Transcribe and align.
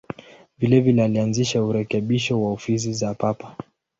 Vilevile 0.57 1.03
alianza 1.03 1.63
urekebisho 1.63 2.41
wa 2.43 2.51
ofisi 2.51 2.93
za 2.93 3.13
Papa. 3.13 3.55